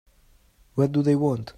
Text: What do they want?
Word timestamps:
What 0.73 0.91
do 0.93 1.03
they 1.03 1.15
want? 1.15 1.49